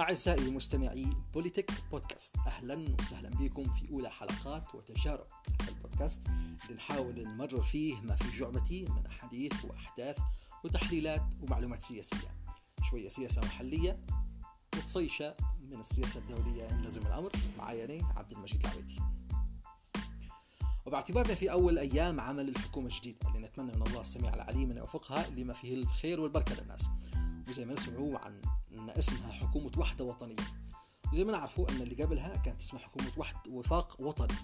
أعزائي 0.00 0.50
مستمعي 0.50 1.06
بوليتك 1.34 1.70
بودكاست 1.90 2.36
أهلا 2.46 2.96
وسهلا 3.00 3.28
بكم 3.30 3.72
في 3.72 3.90
أولى 3.90 4.10
حلقات 4.10 4.74
وتجارب 4.74 5.26
البودكاست. 5.68 6.26
اللي 6.62 6.74
نحاول 6.76 7.24
نمرر 7.24 7.62
فيه 7.62 8.00
ما 8.00 8.16
في 8.16 8.38
جعبتي 8.38 8.84
من 8.84 9.06
أحاديث 9.06 9.64
وأحداث 9.64 10.18
وتحليلات 10.64 11.22
ومعلومات 11.40 11.82
سياسية. 11.82 12.36
شوية 12.82 13.08
سياسة 13.08 13.42
محلية 13.42 14.02
وتصيشة 14.76 15.34
من 15.60 15.80
السياسة 15.80 16.20
الدولية 16.20 16.70
إن 16.70 16.82
لزم 16.82 17.06
الأمر. 17.06 17.32
معايا 17.58 17.84
أنا 17.84 18.08
عبد 18.16 18.32
المجيد 18.32 18.64
العويتي 18.64 19.00
وباعتبارنا 20.86 21.34
في 21.34 21.52
أول 21.52 21.78
أيام 21.78 22.20
عمل 22.20 22.48
الحكومة 22.48 22.86
الجديدة 22.86 23.28
اللي 23.28 23.38
نتمنى 23.38 23.72
من 23.76 23.82
الله 23.86 24.00
السميع 24.00 24.34
العليم 24.34 24.70
أن 24.70 24.76
يوفقها 24.76 25.30
لما 25.30 25.54
فيه 25.54 25.74
الخير 25.74 26.20
والبركة 26.20 26.62
للناس. 26.62 26.90
وزي 27.48 27.64
ما 27.64 27.72
نسمعوا 27.72 28.18
عن 28.18 28.40
إن 28.74 28.90
اسمها 28.90 29.32
حكومة 29.32 29.70
وحدة 29.78 30.04
وطنية. 30.04 30.36
وزي 31.12 31.24
ما 31.24 31.32
نعرفوا 31.32 31.70
إن 31.70 31.82
اللي 31.82 32.04
قبلها 32.04 32.36
كانت 32.36 32.60
اسمها 32.60 32.82
حكومة 32.82 33.12
وحد 33.16 33.48
وفاق 33.48 34.00
وطني. 34.00 34.36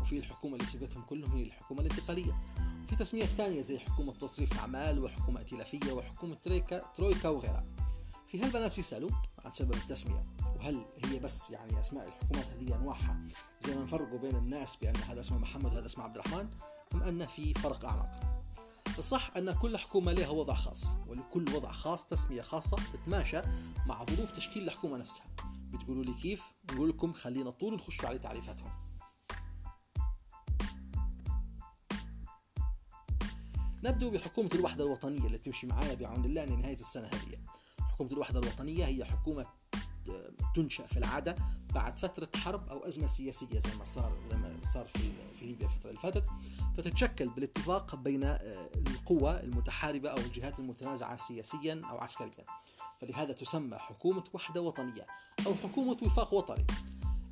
وفي 0.00 0.18
الحكومة 0.18 0.54
اللي 0.56 0.66
سبتهم 0.66 1.02
كلهم 1.02 1.36
هي 1.36 1.42
الحكومة 1.42 1.80
الانتقالية. 1.80 2.40
وفي 2.84 2.96
تسميات 2.96 3.28
ثانية 3.28 3.60
زي 3.60 3.78
حكومة 3.78 4.12
تصريف 4.12 4.58
أعمال 4.58 5.04
وحكومة 5.04 5.40
ائتلافية 5.40 5.92
وحكومة 5.92 6.34
تريكا 6.34 6.82
ترويكا 6.96 7.28
وغيرها. 7.28 7.64
في 8.26 8.42
هل 8.42 8.52
ناس 8.52 8.78
يسألوا 8.78 9.10
عن 9.44 9.52
سبب 9.52 9.74
التسمية؟ 9.74 10.24
وهل 10.56 10.84
هي 11.04 11.18
بس 11.18 11.50
يعني 11.50 11.80
أسماء 11.80 12.08
الحكومات 12.08 12.46
هذه 12.46 12.74
أنواعها 12.74 13.24
زي 13.60 13.74
ما 13.74 13.82
نفرقوا 13.82 14.18
بين 14.18 14.36
الناس 14.36 14.76
بأن 14.76 14.96
هذا 14.96 15.20
اسمه 15.20 15.38
محمد 15.38 15.74
وهذا 15.74 15.86
اسمه 15.86 16.04
عبد 16.04 16.16
الرحمن 16.16 16.48
أم 16.94 17.02
أن 17.02 17.26
في 17.26 17.54
فرق 17.54 17.84
أعمق؟ 17.84 18.39
الصح 18.98 19.30
أن 19.36 19.52
كل 19.52 19.76
حكومة 19.76 20.12
لها 20.12 20.30
وضع 20.30 20.54
خاص 20.54 20.90
ولكل 21.06 21.54
وضع 21.54 21.72
خاص 21.72 22.06
تسمية 22.06 22.42
خاصة 22.42 22.76
تتماشى 22.92 23.42
مع 23.86 24.04
ظروف 24.04 24.30
تشكيل 24.30 24.62
الحكومة 24.62 24.98
نفسها. 24.98 25.24
بتقولوا 25.72 26.04
لي 26.04 26.14
كيف؟ 26.14 26.42
نقول 26.72 26.88
لكم 26.88 27.12
خلينا 27.12 27.50
طول 27.50 27.74
نخش 27.74 28.04
على 28.04 28.18
تعريفاتهم. 28.18 28.70
نبدأ 33.84 34.08
بحكومة 34.08 34.50
الوحدة 34.54 34.84
الوطنية 34.84 35.26
اللي 35.26 35.38
تمشي 35.38 35.66
معانا 35.66 35.94
بعون 35.94 36.24
الله 36.24 36.44
لنهاية 36.44 36.80
السنة 36.80 37.06
هذه. 37.06 37.36
حكومة 37.80 38.12
الوحدة 38.12 38.38
الوطنية 38.38 38.86
هي 38.86 39.04
حكومة 39.04 39.46
آه، 40.08 40.30
تنشأ 40.54 40.86
في 40.86 40.98
العادة 40.98 41.36
بعد 41.74 41.98
فترة 41.98 42.28
حرب 42.36 42.68
أو 42.68 42.78
أزمة 42.78 43.06
سياسية 43.06 43.58
زي 43.58 43.74
ما 43.78 43.84
صار 43.84 44.18
لما 44.30 44.56
صار 44.62 44.86
في 44.86 45.10
في 45.40 45.46
ليبيا 45.46 45.66
الفترة 45.66 45.88
اللي 45.88 46.00
فاتت 46.00 46.24
فتتشكل 46.76 47.28
بالاتفاق 47.28 47.94
بين 47.94 48.24
آه، 48.24 48.70
القوى 48.76 49.40
المتحاربة 49.40 50.08
أو 50.10 50.18
الجهات 50.18 50.58
المتنازعة 50.58 51.16
سياسيا 51.16 51.82
أو 51.90 51.98
عسكريا. 51.98 52.44
فلهذا 53.00 53.32
تسمى 53.32 53.76
حكومة 53.76 54.24
وحدة 54.32 54.62
وطنية 54.62 55.06
أو 55.46 55.54
حكومة 55.54 55.96
وفاق 56.02 56.34
وطني. 56.34 56.66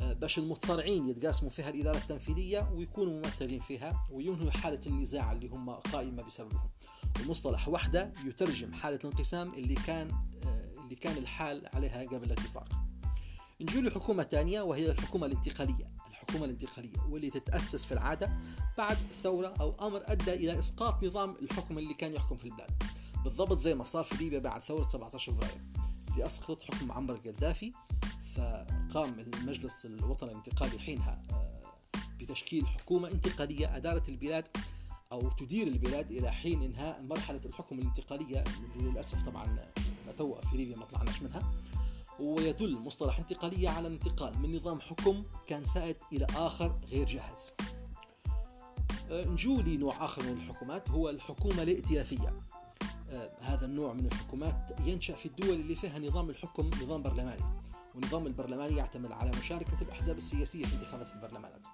آه، 0.00 0.12
باش 0.12 0.38
المتصارعين 0.38 1.08
يتقاسموا 1.08 1.50
فيها 1.50 1.70
الإدارة 1.70 1.96
التنفيذية 1.96 2.70
ويكونوا 2.72 3.12
ممثلين 3.12 3.60
فيها 3.60 4.06
وينهوا 4.10 4.50
حالة 4.50 4.80
النزاع 4.86 5.32
اللي 5.32 5.48
هم 5.48 5.70
قائمة 5.70 6.22
بسببهم. 6.22 6.70
ومصطلح 7.20 7.68
وحدة 7.68 8.12
يترجم 8.24 8.72
حالة 8.72 8.98
الانقسام 9.04 9.48
اللي 9.54 9.74
كان 9.74 10.10
آه، 10.46 10.82
اللي 10.84 10.94
كان 10.94 11.16
الحال 11.16 11.68
عليها 11.74 12.02
قبل 12.02 12.24
الاتفاق. 12.24 12.83
نجي 13.60 13.80
لحكومة 13.80 14.22
ثانية 14.22 14.60
وهي 14.60 14.90
الحكومة 14.90 15.26
الانتقالية. 15.26 15.90
الحكومة 16.10 16.44
الانتقالية 16.44 16.98
واللي 17.10 17.30
تتأسس 17.30 17.84
في 17.84 17.92
العادة 17.92 18.38
بعد 18.78 18.96
ثورة 19.22 19.54
أو 19.60 19.74
أمر 19.86 20.02
أدى 20.04 20.32
إلى 20.32 20.58
إسقاط 20.58 21.04
نظام 21.04 21.36
الحكم 21.42 21.78
اللي 21.78 21.94
كان 21.94 22.12
يحكم 22.12 22.36
في 22.36 22.44
البلاد. 22.44 22.82
بالضبط 23.24 23.58
زي 23.58 23.74
ما 23.74 23.84
صار 23.84 24.04
في 24.04 24.16
ليبيا 24.16 24.38
بعد 24.38 24.62
ثورة 24.62 24.88
17 24.88 25.32
فبراير 25.32 25.54
اللي 26.12 26.26
أسقطت 26.26 26.62
حكم 26.62 26.86
معمر 26.86 27.14
القذافي 27.14 27.72
فقام 28.34 29.20
المجلس 29.20 29.86
الوطني 29.86 30.30
الانتقالي 30.30 30.78
حينها 30.78 31.22
آه، 31.30 31.62
بتشكيل 32.20 32.66
حكومة 32.66 33.08
انتقالية 33.08 33.76
أدارت 33.76 34.08
البلاد 34.08 34.44
أو 35.12 35.30
تدير 35.30 35.66
البلاد 35.66 36.10
إلى 36.10 36.32
حين 36.32 36.62
إنهاء 36.62 37.02
مرحلة 37.02 37.40
الحكم 37.46 37.78
الانتقالية 37.78 38.44
اللي 38.76 38.90
للأسف 38.90 39.22
طبعا 39.22 39.46
ما 40.06 40.40
في 40.50 40.56
ليبيا 40.56 40.76
ما 40.76 40.84
طلعناش 40.84 41.22
منها. 41.22 41.52
ويدل 42.20 42.78
مصطلح 42.78 43.18
انتقالية 43.18 43.68
على 43.68 43.88
الانتقال 43.88 44.38
من 44.38 44.56
نظام 44.56 44.80
حكم 44.80 45.24
كان 45.46 45.64
سائد 45.64 45.96
إلى 46.12 46.26
آخر 46.36 46.78
غير 46.90 47.06
جاهز. 47.06 47.52
أه، 49.10 49.24
نجو 49.24 49.60
لنوع 49.60 50.04
آخر 50.04 50.22
من 50.22 50.32
الحكومات 50.32 50.90
هو 50.90 51.10
الحكومة 51.10 51.62
الائتلافية 51.62 52.42
أه، 53.10 53.30
هذا 53.40 53.66
النوع 53.66 53.92
من 53.92 54.06
الحكومات 54.06 54.72
ينشأ 54.84 55.14
في 55.14 55.26
الدول 55.26 55.54
اللي 55.54 55.74
فيها 55.74 55.98
نظام 55.98 56.30
الحكم 56.30 56.70
نظام 56.82 57.02
برلماني. 57.02 57.42
والنظام 57.94 58.26
البرلماني 58.26 58.76
يعتمد 58.76 59.12
على 59.12 59.30
مشاركة 59.38 59.82
الأحزاب 59.82 60.16
السياسية 60.16 60.64
في 60.64 60.74
انتخابات 60.74 61.14
البرلمانات. 61.14 61.66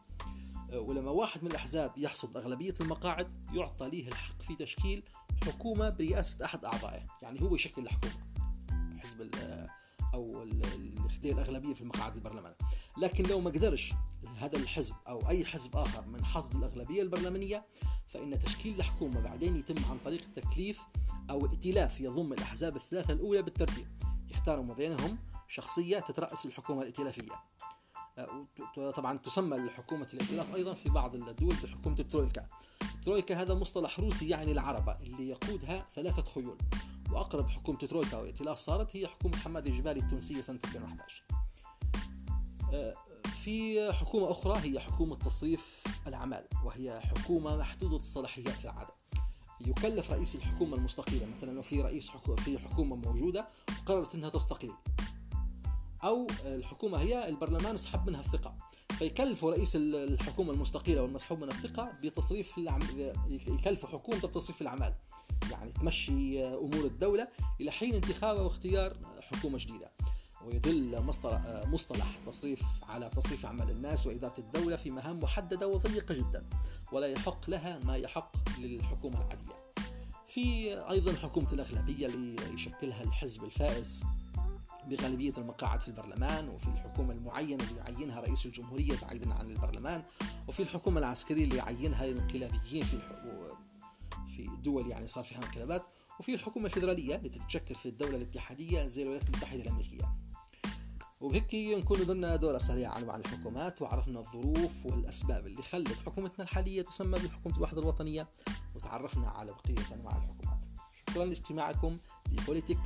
أه، 0.73 0.81
ولما 0.81 1.11
واحد 1.11 1.45
من 1.45 1.51
الأحزاب 1.51 1.93
يحصد 1.97 2.37
أغلبية 2.37 2.75
المقاعد 2.81 3.37
يعطى 3.55 3.91
ليه 3.91 4.09
الحق 4.09 4.43
في 4.43 4.57
تشكيل 4.57 5.03
حكومة 5.45 5.91
برئاسة 5.91 6.45
أحد 6.45 6.65
أعضائه 6.65 7.07
يعني 7.23 7.43
هو 7.43 7.55
يشكل 7.55 7.83
الحكومة. 7.83 8.31
حزب 8.99 9.21
أو 10.15 10.43
الاختيار 10.43 11.35
الأغلبية 11.35 11.75
في 11.75 11.81
المقاعد 11.81 12.15
البرلمانيه 12.15 12.57
لكن 12.99 13.25
لو 13.25 13.41
ما 13.41 13.51
قدرش 13.51 13.93
هذا 14.39 14.57
الحزب 14.57 14.95
أو 15.09 15.29
أي 15.29 15.45
حزب 15.45 15.77
آخر 15.77 16.07
من 16.07 16.25
حصد 16.25 16.57
الأغلبية 16.57 17.03
البرلمانية 17.03 17.67
فإن 18.09 18.41
تشكيل 18.41 18.75
الحكومة 18.75 19.21
بعدين 19.21 19.57
يتم 19.57 19.91
عن 19.91 19.99
طريق 20.05 20.33
تكليف 20.33 20.81
أو 21.31 21.47
ائتلاف 21.47 22.01
يضم 22.01 22.33
الأحزاب 22.33 22.77
الثلاثة 22.77 23.13
الأولى 23.13 23.43
بالترتيب. 23.43 23.87
يختاروا 24.31 24.65
ما 24.65 24.75
بينهم 24.75 25.19
شخصية 25.49 25.99
تترأس 25.99 26.47
الحكومة 26.47 26.81
الائتلافية. 26.81 27.33
أه، 28.19 28.91
طبعا 28.91 29.19
تسمى 29.19 29.57
الحكومة 29.57 30.07
الائتلاف 30.15 30.55
أيضا 30.55 30.75
في 30.75 30.89
بعض 30.89 31.15
الدول 31.15 31.55
بحكومة 31.55 31.97
الترويكا. 31.99 32.47
الترويكا 32.95 33.43
هذا 33.43 33.55
مصطلح 33.55 34.01
روسي 34.01 34.29
يعني 34.29 34.53
العربة 34.53 34.93
اللي 34.93 35.29
يقودها 35.29 35.85
ثلاثة 35.95 36.23
خيول. 36.23 36.59
وأقرب 37.13 37.49
حكومة 37.49 37.79
ترويكا 37.79 38.17
وائتلاف 38.17 38.59
صارت 38.59 38.97
هي 38.97 39.07
حكومة 39.07 39.37
حماد 39.37 39.67
الجبالي 39.67 40.01
التونسية 40.01 40.41
سنة 40.41 40.59
2011 40.65 41.25
آه، 42.73 42.95
في 43.43 43.93
حكومة 43.93 44.31
أخرى 44.31 44.59
هي 44.59 44.81
حكومة 44.81 45.17
تصريف 45.17 45.83
الأعمال 46.07 46.45
وهي 46.65 47.01
حكومة 47.01 47.57
محدودة 47.57 47.97
الصلاحيات 47.97 48.49
في 48.49 48.65
العادة 48.65 49.01
يكلف 49.67 50.11
رئيس 50.11 50.35
الحكومة 50.35 50.77
المستقيلة 50.77 51.27
مثلا 51.37 51.51
لو 51.51 51.63
في 51.63 51.81
رئيس 51.81 52.09
حكومة 52.09 52.37
في 52.37 52.59
حكومة 52.59 52.97
موجودة 52.97 53.49
وقررت 53.83 54.15
أنها 54.15 54.29
تستقيل. 54.29 54.73
أو 56.05 56.27
الحكومة 56.45 56.99
هي 56.99 57.29
البرلمان 57.29 57.77
سحب 57.77 58.09
منها 58.09 58.21
الثقة. 58.21 58.57
فيكلف 58.99 59.45
رئيس 59.45 59.77
الحكومة 59.77 60.53
المستقيلة 60.53 61.03
والمسحوب 61.03 61.41
من 61.41 61.49
الثقة 61.49 61.93
بتصريف 62.03 62.59
العم... 62.59 62.81
يكلف 63.29 63.87
حكومة 63.87 64.19
بتصريف 64.19 64.63
الأعمال. 64.63 64.95
يعني 65.51 65.73
تمشي 65.73 66.45
أمور 66.45 66.85
الدولة 66.85 67.29
إلى 67.61 67.71
حين 67.71 67.95
انتخاب 67.95 68.37
واختيار 68.37 68.97
حكومة 69.21 69.59
جديدة 69.59 69.91
ويدل 70.45 71.01
مصطلح, 71.01 72.19
تصريف 72.27 72.63
على 72.89 73.11
تصريف 73.17 73.47
اعمال 73.47 73.71
الناس 73.71 74.07
وإدارة 74.07 74.35
الدولة 74.39 74.77
في 74.77 74.91
مهام 74.91 75.19
محددة 75.19 75.69
وضيقة 75.69 76.15
جدا 76.15 76.47
ولا 76.93 77.07
يحق 77.07 77.51
لها 77.51 77.79
ما 77.85 77.97
يحق 77.97 78.33
للحكومة 78.59 79.17
العادية. 79.17 79.61
في 80.27 80.75
أيضا 80.91 81.13
حكومة 81.13 81.53
الأغلبية 81.53 82.07
اللي 82.07 82.55
يشكلها 82.55 83.03
الحزب 83.03 83.45
الفائز 83.45 84.05
بغالبية 84.87 85.33
المقاعد 85.39 85.81
في 85.81 85.89
البرلمان 85.89 86.49
وفي 86.49 86.69
الحكومة 86.69 87.13
المعينة 87.13 87.65
اللي 87.65 87.81
يعينها 87.81 88.21
رئيس 88.21 88.47
الجمهورية 88.47 88.93
بعيدا 89.03 89.35
عن 89.35 89.51
البرلمان 89.51 90.03
وفي 90.49 90.63
الحكومة 90.63 90.99
العسكرية 90.99 91.45
اللي 91.45 91.57
يعينها 91.57 92.05
الانقلابيين 92.05 92.85
في 92.85 92.95
في 94.61 94.65
دول 94.65 94.87
يعني 94.87 95.09
صار 95.09 95.25
فيها 95.25 95.39
انقلابات 95.39 95.83
وفي 96.21 96.35
الحكومة 96.35 96.67
الفيدرالية 96.67 97.17
اللي 97.17 97.29
تتشكل 97.29 97.75
في 97.75 97.89
الدولة 97.89 98.17
الاتحادية 98.17 98.87
زي 98.87 99.03
الولايات 99.03 99.29
المتحدة 99.29 99.63
الأمريكية. 99.63 100.17
وبهيك 101.21 101.55
نكون 101.55 102.07
درنا 102.07 102.37
دورة 102.37 102.59
سريعة 102.59 102.95
عن 103.13 103.21
الحكومات 103.21 103.83
وعرفنا 103.83 104.21
الظروف 104.21 104.87
والأسباب 104.87 105.47
اللي 105.47 105.63
خلت 105.63 105.99
حكومتنا 106.07 106.45
الحالية 106.45 106.83
تسمى 106.83 107.19
بحكومة 107.19 107.57
الوحدة 107.57 107.81
الوطنية 107.81 108.29
وتعرفنا 108.75 109.29
على 109.29 109.53
بقية 109.53 109.95
أنواع 109.95 110.17
الحكومات. 110.17 110.65
شكرا 111.11 111.25
لاستماعكم 111.25 111.99
لبوليتيك 112.33 112.81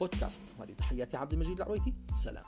بودكاست 0.00 0.42
هذه 0.60 0.72
تحياتي 0.72 1.16
عبد 1.16 1.32
المجيد 1.32 1.60
العويتي 1.60 1.94
سلام. 2.16 2.44